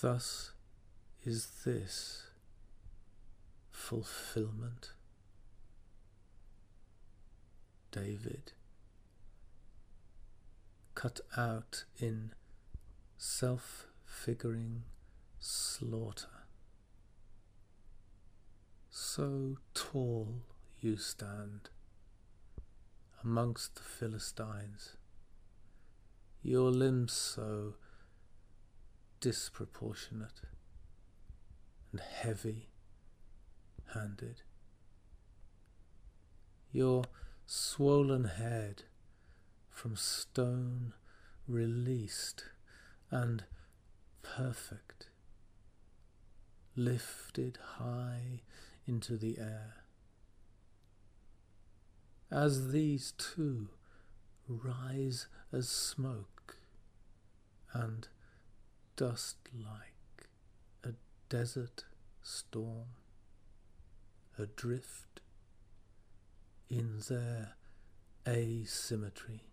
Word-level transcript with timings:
Thus 0.00 0.52
is 1.24 1.46
this 1.66 2.28
fulfillment. 3.70 4.92
David, 7.92 8.52
cut 10.94 11.20
out 11.36 11.84
in 11.98 12.32
self 13.18 13.88
figuring 14.06 14.84
slaughter. 15.38 16.46
So 18.88 19.58
tall 19.74 20.36
you 20.80 20.96
stand 20.96 21.68
amongst 23.22 23.74
the 23.74 23.82
Philistines, 23.82 24.96
your 26.42 26.70
limbs 26.70 27.12
so 27.12 27.74
disproportionate 29.20 30.40
and 31.92 32.00
heavy 32.00 32.68
handed, 33.94 34.42
your 36.72 37.04
swollen 37.46 38.24
head 38.24 38.84
from 39.68 39.96
stone 39.96 40.94
released 41.46 42.44
and 43.10 43.44
perfect, 44.22 45.08
lifted 46.76 47.58
high 47.78 48.42
into 48.86 49.16
the 49.16 49.38
air. 49.38 49.74
As 52.30 52.70
these 52.70 53.12
two 53.18 53.68
rise 54.46 55.26
as 55.52 55.68
smoke 55.68 56.56
and 57.72 58.08
dust 59.00 59.38
like 59.54 60.28
a 60.84 60.90
desert 61.30 61.84
storm, 62.22 62.88
adrift 64.38 65.22
in 66.68 67.00
their 67.08 67.54
asymmetry. 68.28 69.49